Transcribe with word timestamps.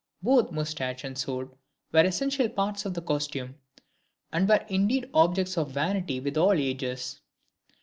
Both 0.23 0.51
moustache 0.51 1.03
and 1.03 1.15
sword 1.15 1.51
were 1.91 1.99
essential 1.99 2.49
parts 2.49 2.87
of 2.87 2.95
the 2.95 3.03
costume, 3.03 3.59
and 4.33 4.49
were 4.49 4.65
indeed 4.67 5.07
objects 5.13 5.59
of 5.59 5.69
vanity 5.69 6.19
with 6.19 6.37
all 6.37 6.53
ages. 6.53 7.21